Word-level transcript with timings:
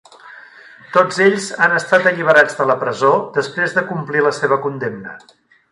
Tots 0.95 1.19
ells 1.25 1.49
han 1.65 1.75
estat 1.81 2.09
alliberats 2.13 2.59
de 2.63 2.67
la 2.71 2.77
presó 2.85 3.13
després 3.39 3.79
de 3.79 3.87
complir 3.93 4.29
la 4.31 4.37
seva 4.43 4.63
condemna. 4.67 5.19